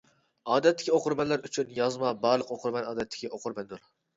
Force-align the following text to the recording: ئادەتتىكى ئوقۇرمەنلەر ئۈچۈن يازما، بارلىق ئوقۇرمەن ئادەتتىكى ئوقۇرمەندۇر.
ئادەتتىكى 0.53 0.93
ئوقۇرمەنلەر 0.95 1.45
ئۈچۈن 1.49 1.69
يازما، 1.81 2.15
بارلىق 2.27 2.51
ئوقۇرمەن 2.57 2.89
ئادەتتىكى 2.89 3.33
ئوقۇرمەندۇر. 3.39 3.89